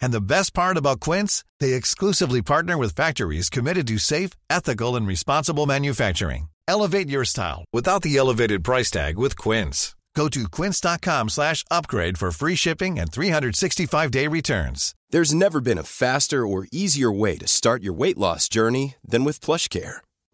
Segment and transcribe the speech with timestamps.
[0.00, 4.96] And the best part about Quince, they exclusively partner with factories committed to safe, ethical,
[4.96, 6.48] and responsible manufacturing.
[6.68, 9.96] Elevate your style without the elevated price tag with Quince.
[10.14, 14.94] Go to quince.com slash upgrade for free shipping and 365-day returns.
[15.10, 19.24] There's never been a faster or easier way to start your weight loss journey than
[19.24, 19.98] with PlushCare.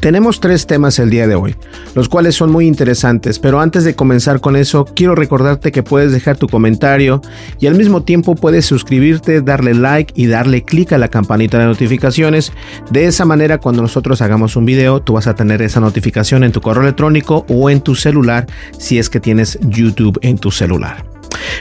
[0.00, 1.56] Tenemos tres temas el día de hoy,
[1.94, 6.12] los cuales son muy interesantes, pero antes de comenzar con eso, quiero recordarte que puedes
[6.12, 7.22] dejar tu comentario
[7.60, 11.64] y al mismo tiempo puedes suscribirte, darle like y darle clic a la campanita de
[11.64, 12.52] notificaciones.
[12.90, 16.52] De esa manera, cuando nosotros hagamos un video, tú vas a tener esa notificación en
[16.52, 18.46] tu correo electrónico o en tu celular
[18.78, 21.06] si es que tienes YouTube en tu celular.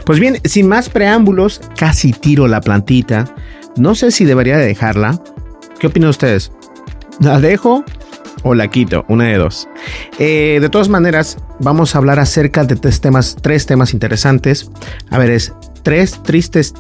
[0.06, 3.34] Pues bien, sin más preámbulos, casi tiro la plantita.
[3.78, 5.22] No sé si debería de dejarla.
[5.80, 6.52] ¿Qué opinan ustedes?
[7.22, 7.86] ¿La dejo
[8.46, 9.68] o la quito, una de dos.
[10.20, 14.70] Eh, de todas maneras, vamos a hablar acerca de tres temas, tres temas interesantes.
[15.10, 15.52] A ver, es
[15.86, 16.74] tres tristes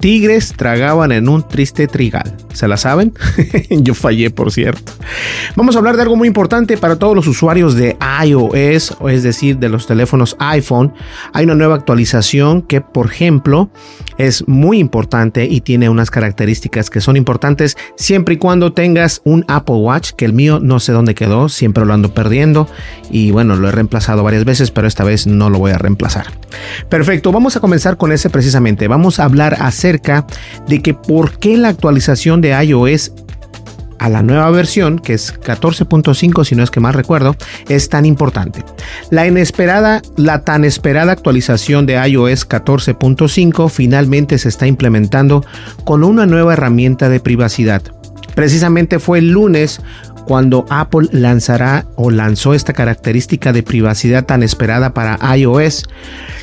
[0.00, 2.34] tigres tragaban en un triste trigal.
[2.54, 3.12] ¿Se la saben?
[3.70, 4.90] Yo fallé, por cierto.
[5.54, 9.22] Vamos a hablar de algo muy importante para todos los usuarios de iOS, o es
[9.22, 10.94] decir, de los teléfonos iPhone.
[11.34, 13.70] Hay una nueva actualización que, por ejemplo,
[14.16, 19.44] es muy importante y tiene unas características que son importantes siempre y cuando tengas un
[19.46, 22.66] Apple Watch, que el mío no sé dónde quedó, siempre lo ando perdiendo
[23.10, 26.26] y bueno, lo he reemplazado varias veces, pero esta vez no lo voy a reemplazar.
[26.88, 28.86] Perfecto, vamos a comenzar con ese precisamente.
[28.86, 30.24] Vamos a hablar acerca
[30.68, 33.10] de que por qué la actualización de iOS
[33.98, 37.34] a la nueva versión, que es 14.5 si no es que mal recuerdo,
[37.68, 38.64] es tan importante.
[39.10, 45.44] La inesperada, la tan esperada actualización de iOS 14.5 finalmente se está implementando
[45.82, 47.82] con una nueva herramienta de privacidad.
[48.36, 49.80] Precisamente fue el lunes
[50.28, 55.88] cuando Apple lanzará o lanzó esta característica de privacidad tan esperada para iOS.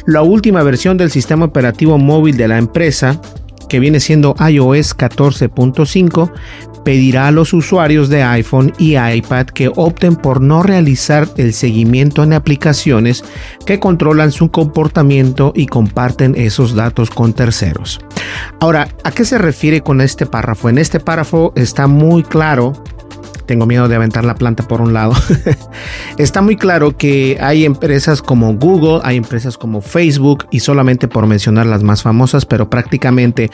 [0.08, 3.22] La última versión del sistema operativo móvil de la empresa,
[3.70, 6.32] que viene siendo iOS 14.5,
[6.84, 12.24] pedirá a los usuarios de iPhone y iPad que opten por no realizar el seguimiento
[12.24, 13.24] en aplicaciones
[13.68, 18.00] que controlan su comportamiento y comparten esos datos con terceros.
[18.60, 20.70] Ahora, ¿a qué se refiere con este párrafo?
[20.70, 22.74] En este párrafo está muy claro
[23.46, 25.14] tengo miedo de aventar la planta por un lado.
[26.18, 31.28] Está muy claro que hay empresas como Google, hay empresas como Facebook y solamente por
[31.28, 33.52] mencionar las más famosas, pero prácticamente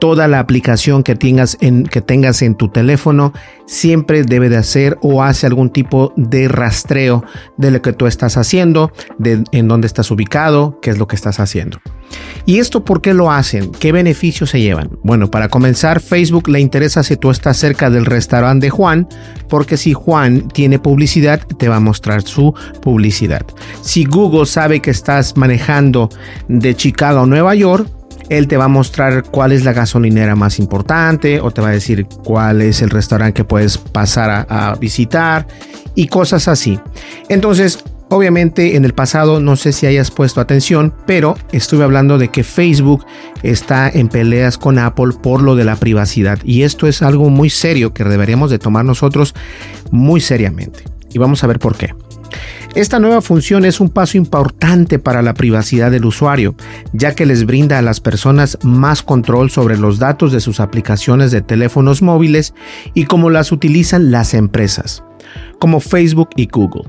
[0.00, 3.32] toda la aplicación que tengas en, que tengas en tu teléfono
[3.66, 7.24] siempre debe de hacer o hace algún tipo de rastreo
[7.56, 11.16] de lo que tú estás haciendo, de en dónde estás ubicado, qué es lo que
[11.16, 11.78] estás haciendo.
[12.46, 13.72] ¿Y esto por qué lo hacen?
[13.72, 14.90] ¿Qué beneficios se llevan?
[15.02, 19.08] Bueno, para comenzar, Facebook le interesa si tú estás cerca del restaurante de Juan,
[19.48, 23.46] porque si Juan tiene publicidad, te va a mostrar su publicidad.
[23.82, 26.10] Si Google sabe que estás manejando
[26.48, 27.88] de Chicago a Nueva York,
[28.28, 31.72] él te va a mostrar cuál es la gasolinera más importante o te va a
[31.72, 35.46] decir cuál es el restaurante que puedes pasar a, a visitar
[35.94, 36.78] y cosas así.
[37.28, 42.28] Entonces, Obviamente en el pasado no sé si hayas puesto atención, pero estuve hablando de
[42.28, 43.04] que Facebook
[43.42, 47.50] está en peleas con Apple por lo de la privacidad y esto es algo muy
[47.50, 49.34] serio que deberíamos de tomar nosotros
[49.90, 50.84] muy seriamente.
[51.10, 51.94] Y vamos a ver por qué.
[52.74, 56.56] Esta nueva función es un paso importante para la privacidad del usuario,
[56.92, 61.30] ya que les brinda a las personas más control sobre los datos de sus aplicaciones
[61.30, 62.52] de teléfonos móviles
[62.92, 65.04] y cómo las utilizan las empresas
[65.58, 66.84] como Facebook y Google,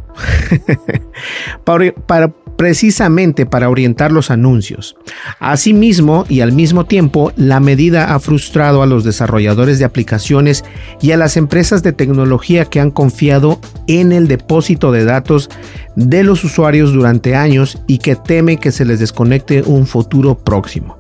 [1.64, 4.96] para, precisamente para orientar los anuncios.
[5.40, 10.64] Asimismo y al mismo tiempo, la medida ha frustrado a los desarrolladores de aplicaciones
[11.02, 15.50] y a las empresas de tecnología que han confiado en el depósito de datos
[15.96, 20.98] de los usuarios durante años y que temen que se les desconecte un futuro próximo.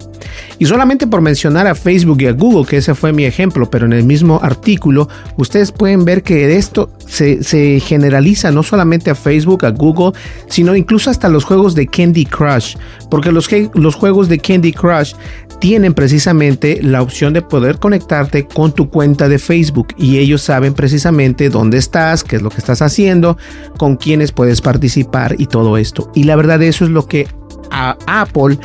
[0.57, 3.85] Y solamente por mencionar a Facebook y a Google, que ese fue mi ejemplo, pero
[3.85, 9.15] en el mismo artículo, ustedes pueden ver que esto se, se generaliza no solamente a
[9.15, 12.75] Facebook, a Google, sino incluso hasta los juegos de Candy Crush,
[13.09, 15.13] porque los, los juegos de Candy Crush
[15.59, 20.73] tienen precisamente la opción de poder conectarte con tu cuenta de Facebook y ellos saben
[20.73, 23.37] precisamente dónde estás, qué es lo que estás haciendo,
[23.77, 26.11] con quiénes puedes participar y todo esto.
[26.13, 27.27] Y la verdad eso es lo que
[27.71, 28.57] a Apple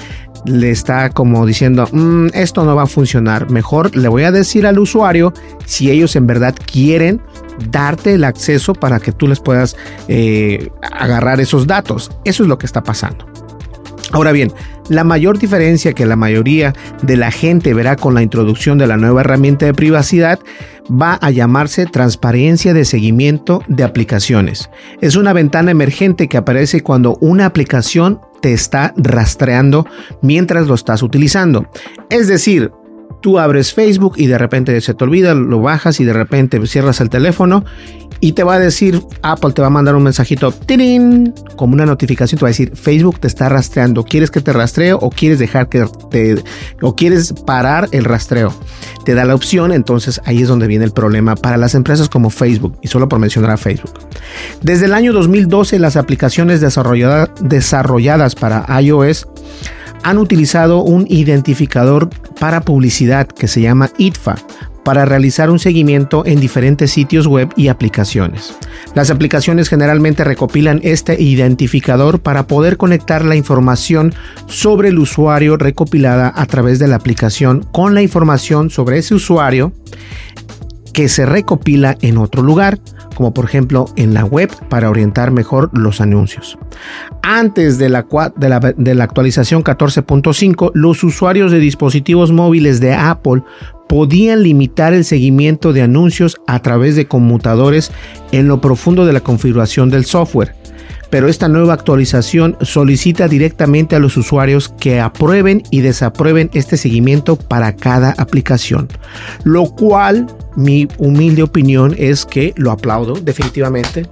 [0.44, 3.50] le está como diciendo, mm, esto no va a funcionar.
[3.50, 5.32] Mejor le voy a decir al usuario
[5.66, 7.20] si ellos en verdad quieren
[7.70, 9.76] darte el acceso para que tú les puedas
[10.08, 12.10] eh, agarrar esos datos.
[12.24, 13.26] Eso es lo que está pasando.
[14.12, 14.52] Ahora bien,
[14.90, 18.96] la mayor diferencia que la mayoría de la gente verá con la introducción de la
[18.96, 20.40] nueva herramienta de privacidad
[20.90, 24.68] va a llamarse transparencia de seguimiento de aplicaciones.
[25.00, 29.86] Es una ventana emergente que aparece cuando una aplicación te está rastreando
[30.22, 31.68] mientras lo estás utilizando.
[32.08, 32.72] Es decir,
[33.20, 37.00] tú abres Facebook y de repente se te olvida, lo bajas y de repente cierras
[37.00, 37.64] el teléfono
[38.22, 41.32] y te va a decir, Apple te va a mandar un mensajito, ¡tirín!
[41.56, 44.98] como una notificación, te va a decir, Facebook te está rastreando, ¿quieres que te rastreo
[44.98, 46.42] o quieres dejar que te,
[46.82, 48.52] o quieres parar el rastreo?
[49.04, 52.28] Te da la opción, entonces ahí es donde viene el problema para las empresas como
[52.28, 53.92] Facebook, y solo por mencionar a Facebook.
[54.60, 59.26] Desde el año 2012, las aplicaciones desarrolladas para iOS
[60.02, 64.36] han utilizado un identificador para publicidad que se llama ITFA
[64.84, 68.56] para realizar un seguimiento en diferentes sitios web y aplicaciones.
[68.94, 74.14] Las aplicaciones generalmente recopilan este identificador para poder conectar la información
[74.46, 79.72] sobre el usuario recopilada a través de la aplicación con la información sobre ese usuario
[80.92, 82.78] que se recopila en otro lugar,
[83.14, 86.58] como por ejemplo en la web para orientar mejor los anuncios.
[87.22, 88.06] Antes de la,
[88.76, 93.42] de actualización 14.5, los usuarios de dispositivos móviles de Apple
[93.88, 97.90] podían limitar el seguimiento de anuncios a través de conmutadores
[98.30, 100.59] en lo profundo de la configuración del software
[101.10, 107.36] pero esta nueva actualización solicita directamente a los usuarios que aprueben y desaprueben este seguimiento
[107.36, 108.88] para cada aplicación,
[109.44, 110.26] lo cual
[110.56, 114.06] mi humilde opinión es que lo aplaudo definitivamente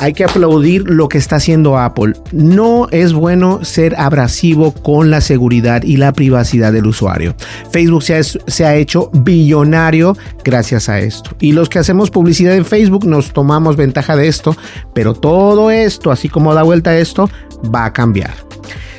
[0.00, 2.14] hay que aplaudir lo que está haciendo Apple.
[2.32, 7.34] No es bueno ser abrasivo con la seguridad y la privacidad del usuario.
[7.70, 11.30] Facebook se ha, hecho billonario gracias a esto.
[11.40, 14.56] Y los que hacemos publicidad en Facebook nos tomamos ventaja de esto,
[14.94, 17.30] pero todo esto, así como da vuelta a esto,
[17.74, 18.34] va a cambiar.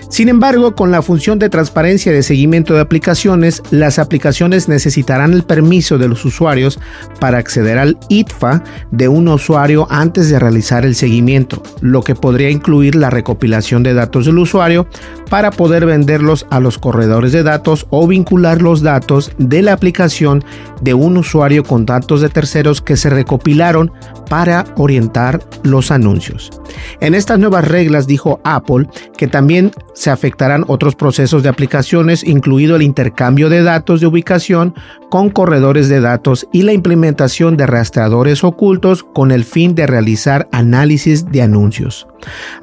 [0.10, 5.44] Sin embargo, con la función de transparencia de seguimiento de aplicaciones, las aplicaciones necesitarán el
[5.44, 6.80] permiso de los usuarios
[7.20, 12.50] para acceder al ITFA de un usuario antes de realizar el seguimiento, lo que podría
[12.50, 14.88] incluir la recopilación de datos del usuario
[15.30, 20.44] para poder venderlos a los corredores de datos o vincular los datos de la aplicación
[20.82, 23.92] de un usuario con datos de terceros que se recopilaron
[24.30, 26.52] para orientar los anuncios.
[27.00, 28.88] En estas nuevas reglas dijo Apple
[29.18, 34.74] que también se afectarán otros procesos de aplicaciones, incluido el intercambio de datos de ubicación
[35.10, 40.48] con corredores de datos y la implementación de rastreadores ocultos con el fin de realizar
[40.52, 42.08] análisis de anuncios.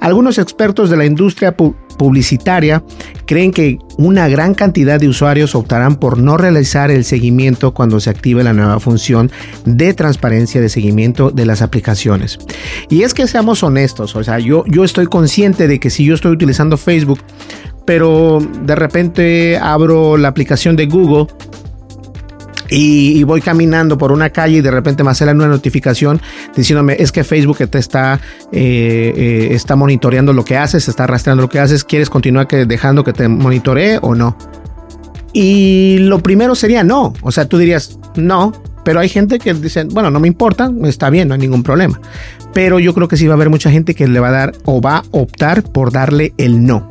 [0.01, 2.83] Algunos expertos de la industria publicitaria
[3.27, 8.11] creen que una gran cantidad de usuarios optarán por no realizar el seguimiento cuando se
[8.11, 9.31] active la nueva función
[9.65, 12.39] de transparencia de seguimiento de las aplicaciones.
[12.91, 16.15] Y es que seamos honestos, o sea, yo, yo estoy consciente de que si yo
[16.15, 17.21] estoy utilizando Facebook,
[17.85, 21.27] pero de repente abro la aplicación de Google
[22.69, 26.21] y, voy caminando por una calle y de repente me sale una notificación
[26.55, 28.21] diciéndome es que Facebook te está,
[28.53, 32.67] eh, eh, está monitoreando lo que haces, está rastreando lo que haces, ¿quieres continuar que,
[32.67, 34.37] dejando que te monitoree o no?
[35.33, 38.53] Y lo primero sería no, o sea, tú dirías no,
[38.85, 42.01] pero hay gente que dice, bueno, no me importa, está bien, no hay ningún problema.
[42.53, 44.53] Pero yo creo que sí va a haber mucha gente que le va a dar
[44.65, 46.87] o va a optar por darle el no.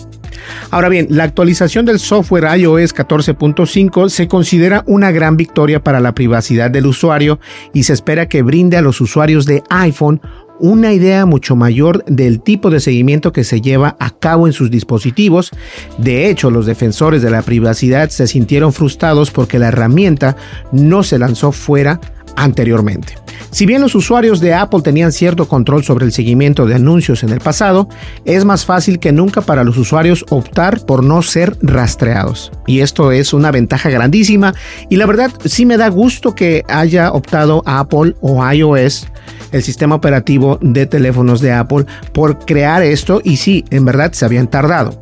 [0.71, 6.13] Ahora bien, la actualización del software iOS 14.5 se considera una gran victoria para la
[6.13, 7.39] privacidad del usuario
[7.73, 10.21] y se espera que brinde a los usuarios de iPhone
[10.59, 14.69] una idea mucho mayor del tipo de seguimiento que se lleva a cabo en sus
[14.69, 15.51] dispositivos.
[15.97, 20.37] De hecho, los defensores de la privacidad se sintieron frustrados porque la herramienta
[20.71, 21.99] no se lanzó fuera
[22.35, 23.15] anteriormente.
[23.51, 27.29] Si bien los usuarios de Apple tenían cierto control sobre el seguimiento de anuncios en
[27.29, 27.87] el pasado,
[28.25, 32.51] es más fácil que nunca para los usuarios optar por no ser rastreados.
[32.65, 34.55] Y esto es una ventaja grandísima
[34.89, 39.07] y la verdad sí me da gusto que haya optado Apple o iOS
[39.51, 44.25] el sistema operativo de teléfonos de Apple por crear esto y sí, en verdad se
[44.25, 44.99] habían tardado.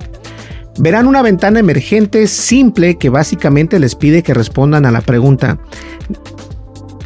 [0.77, 5.57] verán una ventana emergente simple que básicamente les pide que respondan a la pregunta.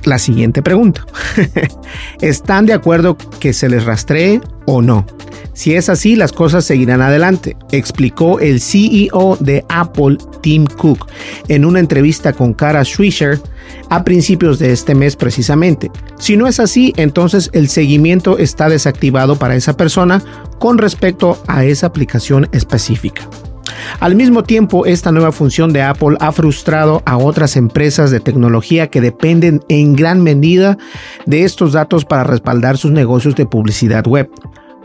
[0.05, 1.05] La siguiente pregunta.
[2.21, 5.05] ¿Están de acuerdo que se les rastree o no?
[5.53, 11.07] Si es así, las cosas seguirán adelante, explicó el CEO de Apple, Tim Cook,
[11.47, 13.39] en una entrevista con Kara Swisher
[13.89, 15.91] a principios de este mes precisamente.
[16.19, 20.21] Si no es así, entonces el seguimiento está desactivado para esa persona
[20.59, 23.27] con respecto a esa aplicación específica.
[23.99, 28.87] Al mismo tiempo, esta nueva función de Apple ha frustrado a otras empresas de tecnología
[28.87, 30.77] que dependen en gran medida
[31.25, 34.29] de estos datos para respaldar sus negocios de publicidad web.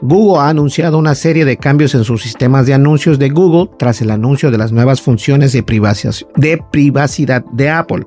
[0.02, 4.00] Google ha anunciado una serie de cambios en sus sistemas de anuncios de Google tras
[4.00, 8.06] el anuncio de las nuevas funciones de privacidad de, Apple.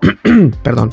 [0.62, 0.90] Perdón.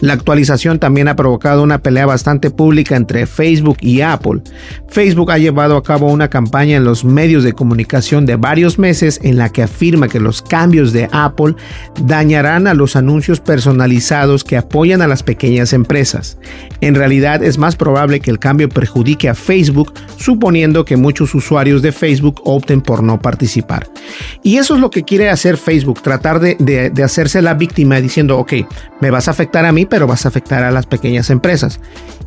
[0.00, 4.40] La actualización también ha provocado una pelea bastante pública entre Facebook y Apple.
[4.88, 9.20] Facebook ha llevado a cabo una campaña en los medios de comunicación de varios meses
[9.22, 11.54] en la que afirma que los cambios de Apple
[12.04, 16.38] dañarán a los anuncios personalizados que apoyan a las pequeñas empresas.
[16.80, 21.82] En realidad es más probable que el cambio perjudique a Facebook, suponiendo que muchos usuarios
[21.82, 23.86] de Facebook opten por no participar.
[24.42, 28.52] Y eso es lo que quiere hacer Facebook, tratar de, hacerse la víctima diciendo, ok,
[29.00, 31.80] me vas a afectar a mí, pero vas a afectar a las pequeñas empresas.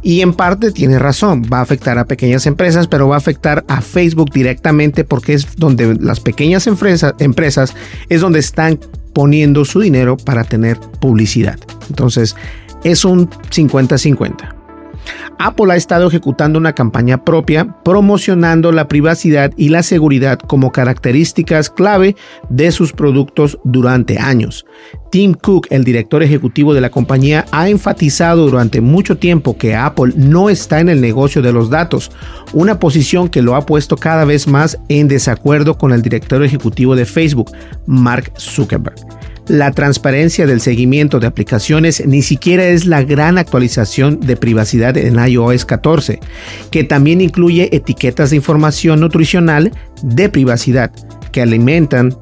[0.03, 3.63] Y en parte tiene razón, va a afectar a pequeñas empresas, pero va a afectar
[3.67, 7.73] a Facebook directamente porque es donde las pequeñas empresas,
[8.09, 8.79] es donde están
[9.13, 11.57] poniendo su dinero para tener publicidad.
[11.89, 12.35] Entonces,
[12.83, 14.62] es un 50-50.
[15.39, 21.69] Apple ha estado ejecutando una campaña propia promocionando la privacidad y la seguridad como características
[21.69, 22.15] clave
[22.49, 24.65] de sus productos durante años.
[25.11, 30.13] Tim Cook, el director ejecutivo de la compañía, ha enfatizado durante mucho tiempo que Apple
[30.15, 32.11] no está en el negocio de los datos,
[32.53, 36.95] una posición que lo ha puesto cada vez más en desacuerdo con el director ejecutivo
[36.95, 37.51] de Facebook,
[37.85, 38.95] Mark Zuckerberg.
[39.47, 45.19] La transparencia del seguimiento de aplicaciones ni siquiera es la gran actualización de privacidad en
[45.19, 46.19] iOS 14,
[46.71, 49.71] que también incluye etiquetas de información nutricional
[50.01, 50.91] de privacidad
[51.31, 52.15] que alimentan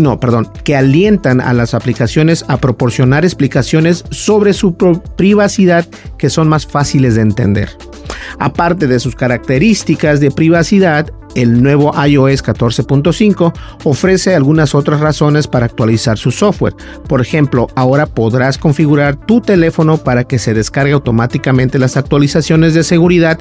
[0.00, 4.76] no, perdón, que alientan a las aplicaciones a proporcionar explicaciones sobre su
[5.16, 5.86] privacidad
[6.18, 7.70] que son más fáciles de entender.
[8.38, 13.52] Aparte de sus características de privacidad, el nuevo iOS 14.5
[13.84, 16.74] ofrece algunas otras razones para actualizar su software.
[17.08, 22.82] Por ejemplo, ahora podrás configurar tu teléfono para que se descargue automáticamente las actualizaciones de
[22.82, 23.38] seguridad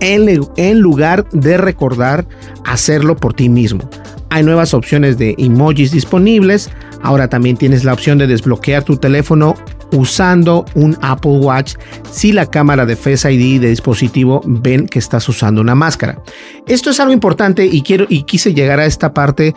[0.00, 2.26] en, lugar de recordar
[2.64, 3.88] hacerlo por ti mismo.
[4.28, 6.70] Hay nuevas opciones de emojis disponibles.
[7.02, 9.54] Ahora también tienes la opción de desbloquear tu teléfono
[9.92, 11.74] usando un Apple Watch
[12.10, 16.20] si la cámara de Face ID de dispositivo ven que estás usando una máscara.
[16.66, 19.54] Esto es algo importante y quiero y quise llegar a esta parte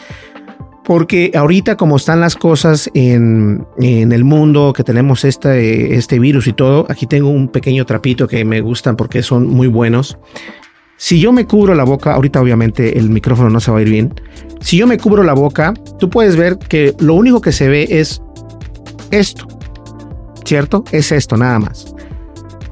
[0.83, 6.53] porque ahorita como están las cosas en, el mundo, que tenemos este, este virus y
[6.53, 10.17] todo, aquí tengo un pequeño trapito que me gustan porque son muy buenos.
[10.97, 13.89] Si yo me cubro la boca, ahorita obviamente el micrófono no se va a ir
[13.89, 14.13] bien.
[14.59, 17.87] Si yo me cubro la boca, tú puedes ver que lo único que se ve
[17.89, 18.21] es
[19.09, 19.47] esto.
[20.51, 20.83] ¿Cierto?
[20.91, 21.95] Es esto nada más.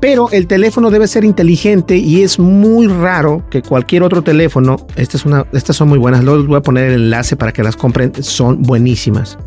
[0.02, 5.18] Pero el teléfono debe ser inteligente y es muy raro que cualquier otro teléfono, esta
[5.54, 8.12] estas son muy buenas, luego les voy a poner el enlace para que las compren,
[8.22, 9.38] son buenísimas.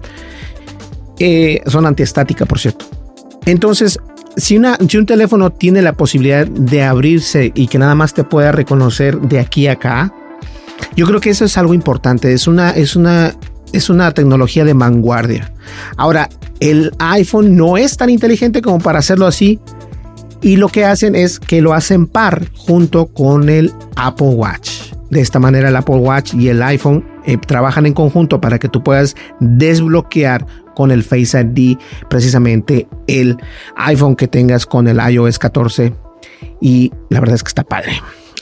[1.19, 2.87] Eh, son antiestática, por cierto.
[3.45, 3.99] Entonces,
[4.39, 8.25] si, una, si un teléfono tiene la posibilidad de abrirse y que nada más te
[8.25, 10.15] pueda reconocer de aquí a acá,
[10.97, 12.33] yo creo que eso es algo importante.
[12.33, 13.35] Es una, es una,
[13.73, 15.53] es una tecnología de vanguardia.
[15.97, 16.29] Ahora,
[16.61, 19.59] el iPhone no es tan inteligente como para hacerlo así.
[20.41, 24.93] Y lo que hacen es que lo hacen par junto con el Apple Watch.
[25.11, 28.69] De esta manera el Apple Watch y el iPhone eh, trabajan en conjunto para que
[28.69, 31.77] tú puedas desbloquear con el Face ID
[32.09, 33.37] precisamente el
[33.77, 35.93] iPhone que tengas con el iOS 14.
[36.61, 37.93] Y la verdad es que está padre.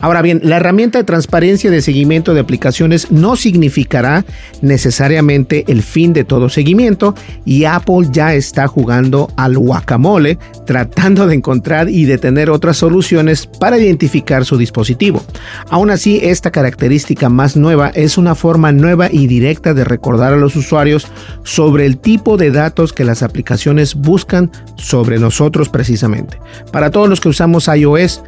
[0.01, 4.25] Ahora bien, la herramienta de transparencia de seguimiento de aplicaciones no significará
[4.63, 7.15] necesariamente el fin de todo seguimiento
[7.45, 13.47] y Apple ya está jugando al guacamole tratando de encontrar y de tener otras soluciones
[13.47, 15.23] para identificar su dispositivo.
[15.69, 20.37] Aún así, esta característica más nueva es una forma nueva y directa de recordar a
[20.37, 21.07] los usuarios
[21.45, 26.39] sobre el tipo de datos que las aplicaciones buscan sobre nosotros precisamente.
[26.73, 28.23] Para todos los que usamos iOS,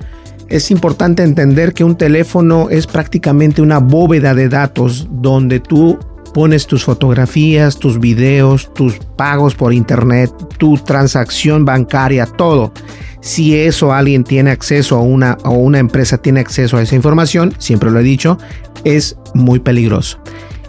[0.53, 5.99] es importante entender que un teléfono es prácticamente una bóveda de datos donde tú
[6.35, 12.71] pones tus fotografías, tus videos, tus pagos por internet, tu transacción bancaria, todo.
[13.23, 17.55] Si eso alguien tiene acceso a una o una empresa tiene acceso a esa información,
[17.57, 18.37] siempre lo he dicho,
[18.85, 20.19] es muy peligroso.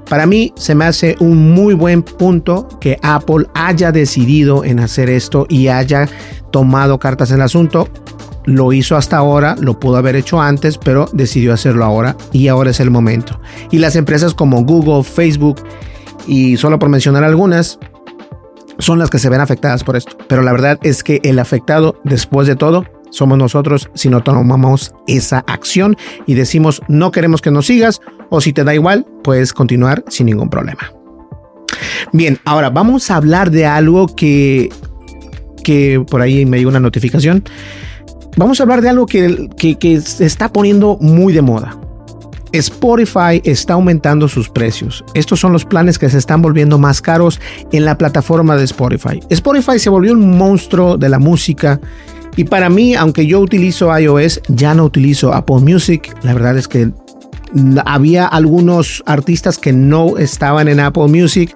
[0.09, 5.09] Para mí se me hace un muy buen punto que Apple haya decidido en hacer
[5.09, 6.07] esto y haya
[6.51, 7.89] tomado cartas en el asunto.
[8.45, 12.71] Lo hizo hasta ahora, lo pudo haber hecho antes, pero decidió hacerlo ahora y ahora
[12.71, 13.39] es el momento.
[13.71, 15.63] Y las empresas como Google, Facebook
[16.27, 17.79] y solo por mencionar algunas,
[18.79, 20.17] son las que se ven afectadas por esto.
[20.27, 24.93] Pero la verdad es que el afectado, después de todo, somos nosotros si no tomamos
[25.07, 25.95] esa acción
[26.25, 30.25] y decimos no queremos que nos sigas o si te da igual, puedes continuar sin
[30.25, 30.91] ningún problema.
[32.12, 34.69] Bien, ahora vamos a hablar de algo que,
[35.63, 37.43] que por ahí me llegó una notificación.
[38.35, 41.77] Vamos a hablar de algo que, que, se está poniendo muy de moda.
[42.51, 45.03] Spotify está aumentando sus precios.
[45.13, 47.39] Estos son los planes que se están volviendo más caros
[47.71, 49.19] en la plataforma de Spotify.
[49.29, 51.79] Spotify se volvió un monstruo de la música
[52.35, 56.15] y para mí, aunque yo utilizo iOS, ya no utilizo Apple Music.
[56.23, 56.91] La verdad es que
[57.86, 61.55] había algunos artistas que no estaban en Apple Music.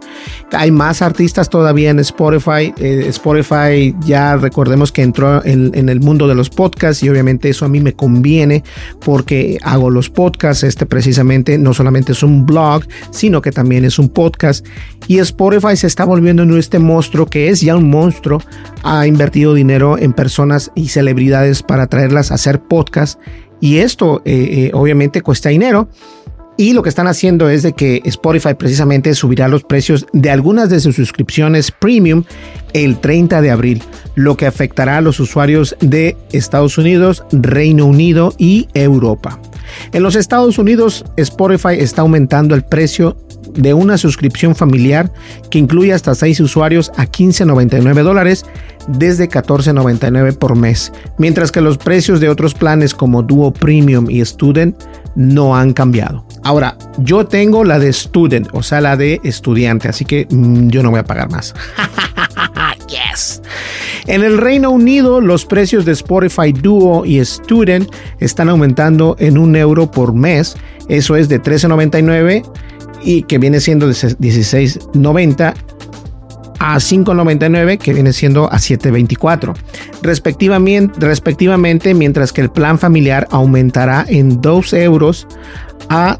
[0.51, 2.74] Hay más artistas todavía en Spotify.
[2.77, 7.50] Eh, Spotify ya recordemos que entró en, en, el mundo de los podcasts y obviamente
[7.50, 8.63] eso a mí me conviene
[9.04, 10.63] porque hago los podcasts.
[10.63, 14.66] Este precisamente no solamente es un blog, sino que también es un podcast.
[15.08, 18.42] Y Spotify se está volviendo en este monstruo que es ya un monstruo.
[18.84, 23.18] Ha invertido dinero en personas y celebridades para traerlas a hacer podcasts
[23.60, 25.90] y esto eh, eh, obviamente cuesta dinero.
[26.60, 30.72] Y lo que están haciendo es de que Spotify precisamente subirá los precios de algunas
[30.72, 32.24] de sus suscripciones premium
[32.74, 33.84] el 30 de abril,
[34.16, 39.40] lo que afectará a los usuarios de Estados Unidos, Reino Unido y Europa.
[39.92, 43.16] En los Estados Unidos, Spotify está aumentando el precio
[43.54, 45.12] de una suscripción familiar
[45.52, 48.46] que incluye hasta 6 usuarios a 15.99 dólares
[48.88, 54.24] desde 14.99 por mes, mientras que los precios de otros planes como Duo Premium y
[54.24, 54.77] Student
[55.15, 56.25] no han cambiado.
[56.44, 60.84] Ahora, yo tengo la de Student, o sea, la de estudiante, así que mmm, yo
[60.84, 61.53] no voy a pagar más.
[62.88, 63.41] yes.
[64.08, 67.89] En el Reino Unido, los precios de Spotify Duo y Student
[68.20, 70.56] están aumentando en un euro por mes.
[70.88, 72.43] Eso es de 13.99
[73.04, 75.54] y que viene siendo de 16.90
[76.60, 79.56] a 5.99 que viene siendo a 7.24
[80.02, 85.28] respectivamente, respectivamente mientras que el plan familiar aumentará en 2 euros
[85.89, 86.20] a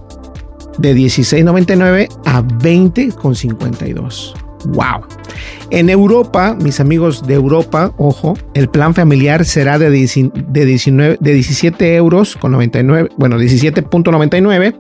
[0.78, 4.34] de 16.99 a 20.52
[4.66, 5.02] wow
[5.72, 11.34] en Europa mis amigos de Europa ojo el plan familiar será de, de, 19, de
[11.34, 14.76] 17 euros con 99 bueno 17.99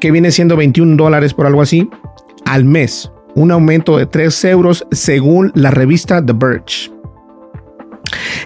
[0.00, 1.88] que viene siendo 21 dólares por algo así
[2.44, 6.90] al mes un aumento de 3 euros según la revista The Verge.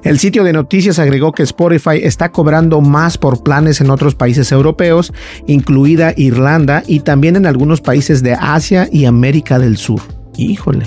[0.03, 4.50] El sitio de noticias agregó que Spotify está cobrando más por planes en otros países
[4.53, 5.12] europeos,
[5.46, 10.19] incluida Irlanda y también en algunos países de Asia y América del Sur.
[10.40, 10.87] Híjole.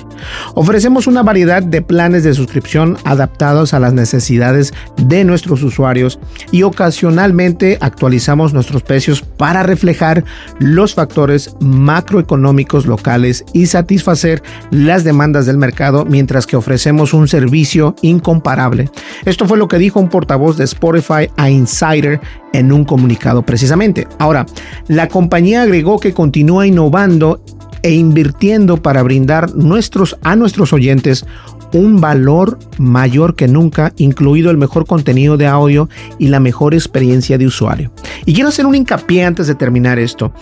[0.56, 6.20] Ofrecemos una variedad de planes de suscripción adaptados a las necesidades de nuestros usuarios
[6.52, 10.26] y ocasionalmente actualizamos nuestros precios para reflejar
[10.58, 17.96] los factores macroeconómicos locales y satisfacer las demandas del mercado mientras que ofrecemos un servicio
[18.02, 18.90] incomparable.
[19.26, 22.20] Esto fue lo que dijo un portavoz de Spotify a Insider
[22.54, 24.08] en un comunicado precisamente.
[24.20, 24.46] Ahora,
[24.88, 27.44] la compañía agregó que continúa innovando
[27.84, 31.26] e invirtiendo para brindar nuestros, a nuestros oyentes
[31.74, 37.38] un valor mayor que nunca, incluido el mejor contenido de audio y la mejor experiencia
[37.38, 37.92] de usuario.
[38.26, 40.34] Y quiero hacer un hincapié antes de terminar esto.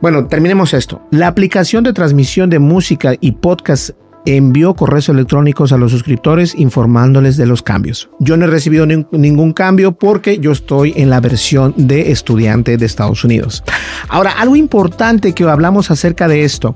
[0.00, 1.02] Bueno, terminemos esto.
[1.10, 3.90] La aplicación de transmisión de música y podcast
[4.26, 8.10] envió correos electrónicos a los suscriptores informándoles de los cambios.
[8.18, 12.84] Yo no he recibido ningún cambio porque yo estoy en la versión de estudiante de
[12.84, 13.62] Estados Unidos.
[14.08, 16.74] Ahora, algo importante que hablamos acerca de esto.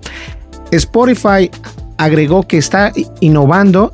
[0.71, 1.51] Spotify
[1.99, 3.93] agregó que está innovando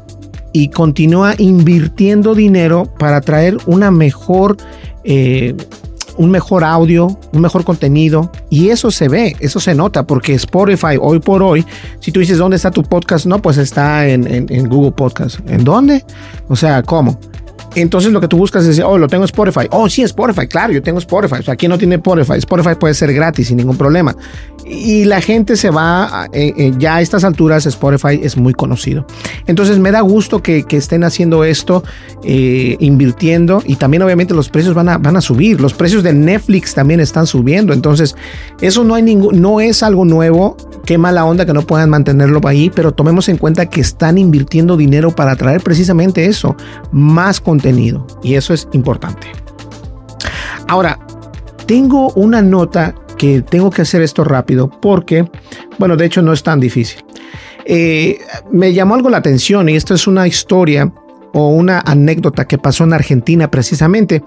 [0.53, 4.57] y continúa invirtiendo dinero para traer una mejor
[5.05, 5.55] eh,
[6.16, 8.31] un mejor audio, un mejor contenido.
[8.50, 11.64] Y eso se ve, eso se nota, porque Spotify hoy por hoy,
[12.00, 15.38] si tú dices dónde está tu podcast, no, pues está en, Google Podcast.
[15.48, 16.05] ¿En dónde?
[16.48, 17.18] O sea, ¿cómo?
[17.74, 19.66] Entonces lo que tú buscas es decir, oh, lo tengo en Spotify.
[19.70, 21.37] Oh, sí, Spotify, claro, yo tengo Spotify.
[21.40, 22.38] O sea, ¿quién no tiene Spotify?
[22.38, 24.16] Spotify puede ser gratis sin ningún problema.
[24.68, 29.07] Y la gente se va, eh, eh, ya a estas alturas Spotify es muy conocido.
[29.46, 31.85] Entonces me da gusto que, estén haciendo esto,
[32.24, 35.61] eh, invirtiendo y también obviamente los precios van a, van a subir.
[35.61, 37.72] Los precios de Netflix también están subiendo.
[37.72, 38.16] Entonces
[38.61, 40.57] eso no, hay ningún, no es algo nuevo.
[40.85, 44.76] Qué mala onda que no puedan mantenerlo ahí, pero tomemos en cuenta que están invirtiendo
[44.76, 46.57] dinero para traer precisamente eso,
[46.90, 49.29] más contenido y eso es importante.
[50.68, 50.98] Ahora,
[51.66, 55.29] tengo una nota que tengo que hacer esto rápido porque,
[55.79, 57.05] bueno, de hecho no es tan difícil.
[57.64, 58.18] Eh,
[58.52, 60.92] me llamó algo la atención y esto es una historia
[61.33, 64.22] o una anécdota que pasó en Argentina precisamente.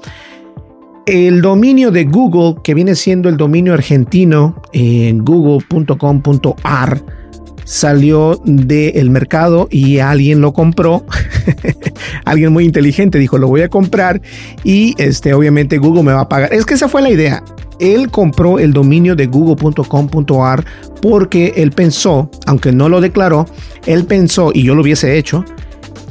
[1.06, 7.04] El dominio de Google, que viene siendo el dominio argentino en google.com.ar,
[7.64, 11.06] salió del mercado y alguien lo compró.
[12.26, 14.22] alguien muy inteligente dijo, lo voy a comprar
[14.64, 16.54] y este, obviamente Google me va a pagar.
[16.54, 17.44] Es que esa fue la idea.
[17.80, 20.66] Él compró el dominio de google.com.ar
[21.02, 23.46] porque él pensó, aunque no lo declaró,
[23.86, 25.46] él pensó, y yo lo hubiese hecho,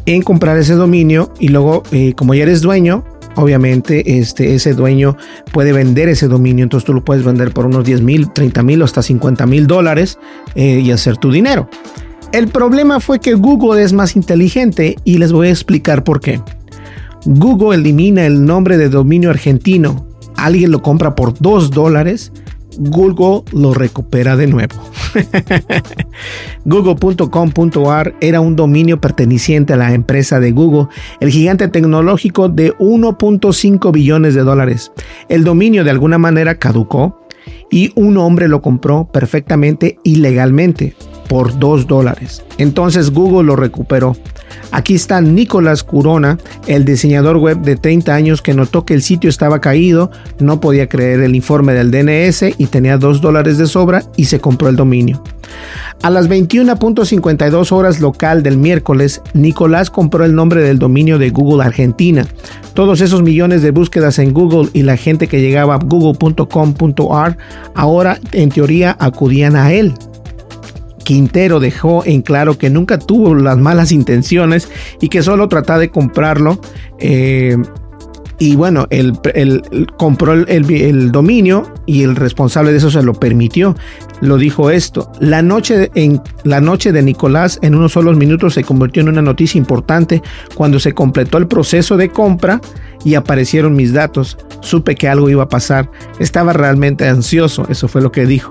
[0.06, 3.04] en comprar ese dominio y luego, eh, como ya eres dueño,
[3.36, 5.16] obviamente este, ese dueño
[5.52, 8.82] puede vender ese dominio, entonces tú lo puedes vender por unos 10 mil, 30 mil
[8.82, 10.18] hasta 50 mil dólares
[10.54, 11.68] eh, y hacer tu dinero.
[12.32, 16.40] El problema fue que Google es más inteligente y les voy a explicar por qué.
[17.24, 20.07] Google elimina el nombre de dominio argentino,
[20.44, 22.32] alguien lo compra por 2 dólares
[22.78, 24.76] Google lo recupera de nuevo.
[26.64, 30.86] Google.com.ar era un dominio perteneciente a la empresa de Google,
[31.20, 34.92] el gigante tecnológico de 1.5 billones de dólares.
[35.28, 37.26] El dominio de alguna manera caducó
[37.70, 40.94] y un hombre lo compró perfectamente ilegalmente
[41.28, 42.42] por 2 dólares.
[42.58, 44.16] Entonces Google lo recuperó.
[44.70, 49.30] Aquí está Nicolás Curona, el diseñador web de 30 años que notó que el sitio
[49.30, 50.10] estaba caído,
[50.40, 54.40] no podía creer el informe del DNS y tenía 2 dólares de sobra y se
[54.40, 55.22] compró el dominio.
[56.02, 61.64] A las 21.52 horas local del miércoles, Nicolás compró el nombre del dominio de Google
[61.64, 62.26] Argentina.
[62.74, 67.36] Todos esos millones de búsquedas en Google y la gente que llegaba a google.com.ar
[67.74, 69.94] ahora en teoría acudían a él.
[71.08, 74.68] Quintero dejó en claro que nunca tuvo las malas intenciones
[75.00, 76.60] y que solo trataba de comprarlo.
[76.98, 77.56] Eh,
[78.38, 79.18] y bueno, él,
[79.96, 83.74] compró el, dominio y el responsable de eso se lo permitió.
[84.20, 85.10] Lo dijo esto.
[85.18, 89.22] La noche, en, la noche de Nicolás en unos solos minutos se convirtió en una
[89.22, 90.22] noticia importante
[90.54, 92.60] cuando se completó el proceso de compra
[93.04, 94.38] y aparecieron mis datos.
[94.60, 95.90] Supe que algo iba a pasar.
[96.18, 97.66] Estaba realmente ansioso.
[97.68, 98.50] Eso fue lo que dijo.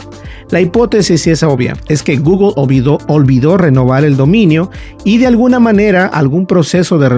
[0.49, 4.71] La hipótesis es obvia, es que Google olvidó, renovar el dominio
[5.03, 7.10] y de alguna manera algún proceso de,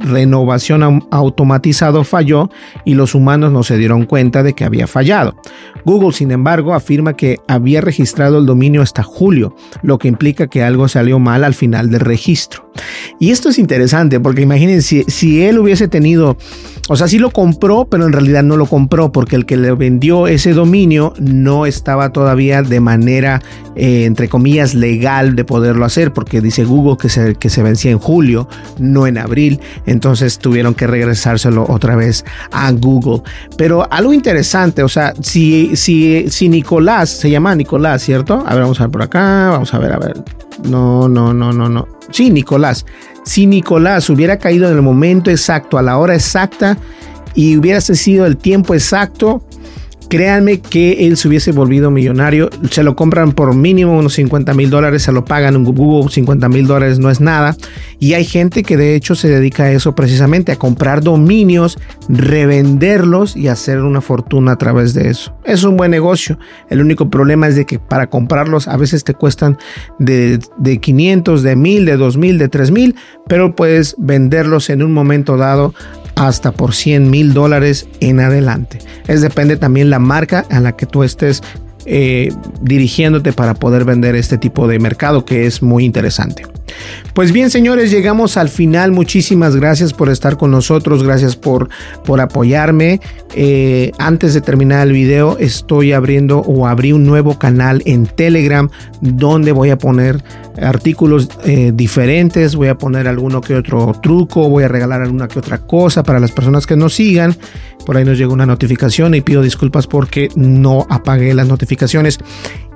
[0.00, 2.48] renovación automatizado falló
[2.86, 5.36] y los humanos no se dieron cuenta de que había fallado.
[5.84, 10.62] Google, sin embargo, afirma que había registrado el dominio hasta julio, lo que implica que
[10.62, 12.70] algo salió mal al final del registro.
[13.18, 16.37] Y esto es interesante porque imagínense si él hubiese tenido
[16.90, 19.72] o sea, sí lo compró, pero en realidad no lo compró porque el que le
[19.72, 23.42] vendió ese dominio no estaba todavía de manera,
[23.76, 27.90] eh, entre comillas, legal de poderlo hacer, porque dice Google que se, que se vencía
[27.90, 28.48] en julio,
[28.78, 29.60] no en abril.
[29.84, 33.22] Entonces tuvieron que regresárselo otra vez a Google.
[33.58, 38.42] Pero algo interesante, o sea, si, si, si Nicolás, se llama Nicolás, ¿cierto?
[38.46, 40.47] A ver, vamos a ver por acá, vamos a ver, a ver.
[40.64, 41.88] No, no, no, no, no.
[42.10, 42.86] Sí, Nicolás.
[43.24, 46.78] Si Nicolás hubiera caído en el momento exacto, a la hora exacta,
[47.34, 49.42] y hubiese sido el tiempo exacto,
[50.08, 52.48] Créanme que él se hubiese volvido millonario.
[52.70, 56.48] Se lo compran por mínimo unos 50 mil dólares, se lo pagan en Google, 50
[56.48, 57.56] mil dólares no es nada.
[57.98, 63.36] Y hay gente que de hecho se dedica a eso precisamente, a comprar dominios, revenderlos
[63.36, 65.36] y hacer una fortuna a través de eso.
[65.44, 66.38] Es un buen negocio.
[66.70, 69.58] El único problema es de que para comprarlos a veces te cuestan
[69.98, 72.94] de, de 500, de 1000, de 2000, de 3000,
[73.26, 75.74] pero puedes venderlos en un momento dado
[76.18, 78.78] hasta por 100 mil dólares en adelante.
[79.06, 81.42] Es depende también la marca a la que tú estés
[81.86, 86.42] eh, dirigiéndote para poder vender este tipo de mercado que es muy interesante.
[87.14, 88.92] Pues bien, señores, llegamos al final.
[88.92, 91.02] Muchísimas gracias por estar con nosotros.
[91.02, 91.68] Gracias por,
[92.04, 93.00] por apoyarme.
[93.34, 98.70] Eh, antes de terminar el video, estoy abriendo o abrí un nuevo canal en Telegram
[99.00, 100.22] donde voy a poner
[100.60, 102.54] artículos eh, diferentes.
[102.54, 104.48] Voy a poner alguno que otro truco.
[104.48, 107.36] Voy a regalar alguna que otra cosa para las personas que nos sigan.
[107.84, 112.18] Por ahí nos llegó una notificación y pido disculpas porque no apagué las notificaciones.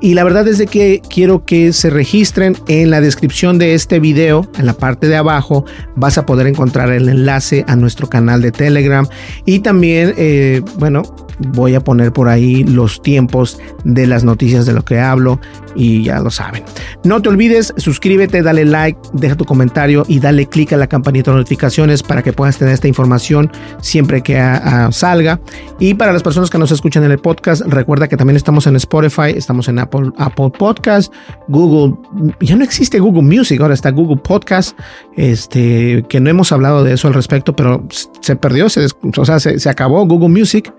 [0.03, 4.01] Y la verdad es de que quiero que se registren en la descripción de este
[4.01, 8.43] video, en la parte de abajo, vas a poder encontrar el enlace a nuestro canal
[8.43, 9.07] de Telegram.
[9.47, 11.03] Y también, eh, bueno,
[11.39, 15.41] voy a poner por ahí los tiempos de las noticias de lo que hablo
[15.75, 16.65] y ya lo saben.
[17.05, 21.31] No te olvides, suscríbete, dale like, deja tu comentario y dale click a la campanita
[21.31, 24.43] de notificaciones para que puedas tener esta información siempre que
[24.91, 25.41] salga.
[25.79, 28.77] Y para las personas que nos escuchan en el podcast, recuerda que también estamos en
[28.77, 31.13] Spotify, estamos en Apple, Apple Podcast,
[31.49, 31.97] Google,
[32.41, 34.79] ya no existe Google Music, ahora está Google Podcast,
[35.17, 37.85] este, que no hemos hablado de eso al respecto, pero
[38.21, 40.73] se perdió, se, o sea, se, se acabó Google Music.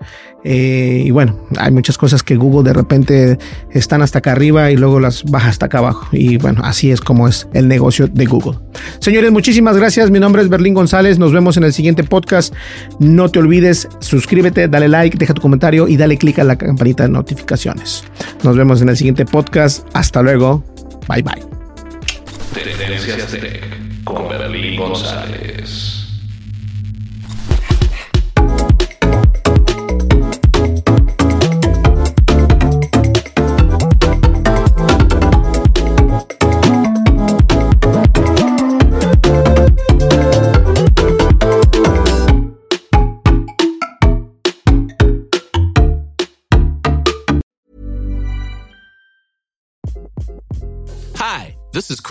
[0.44, 3.38] Eh, y bueno, hay muchas cosas que Google de repente
[3.70, 6.06] están hasta acá arriba y luego las baja hasta acá abajo.
[6.12, 8.58] Y bueno, así es como es el negocio de Google.
[9.00, 10.10] Señores, muchísimas gracias.
[10.10, 11.18] Mi nombre es Berlín González.
[11.18, 12.54] Nos vemos en el siguiente podcast.
[12.98, 17.04] No te olvides, suscríbete, dale like, deja tu comentario y dale click a la campanita
[17.04, 18.04] de notificaciones.
[18.42, 19.86] Nos vemos en el siguiente podcast.
[19.94, 20.62] Hasta luego.
[21.08, 21.42] Bye bye.
[24.04, 25.93] con Berlín González.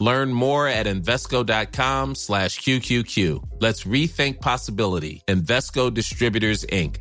[0.00, 3.44] Learn more at Invesco.com slash QQQ.
[3.60, 5.22] Let's rethink possibility.
[5.28, 6.96] Investco Distributors, Inc.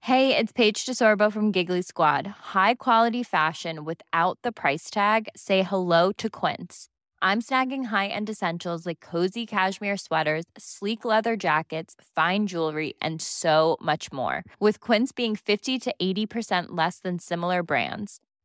[0.00, 2.26] Hey, it's Paige DeSorbo from Giggly Squad.
[2.54, 5.28] High quality fashion without the price tag?
[5.34, 6.88] Say hello to Quince.
[7.22, 13.20] I'm snagging high end essentials like cozy cashmere sweaters, sleek leather jackets, fine jewelry, and
[13.20, 14.44] so much more.
[14.60, 18.20] With Quince being 50 to 80% less than similar brands